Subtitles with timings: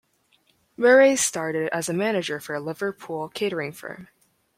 [0.77, 4.07] Murray started as a manager for a Liverpool catering firm.